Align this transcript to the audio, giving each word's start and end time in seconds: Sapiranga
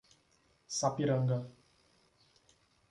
Sapiranga 0.77 1.53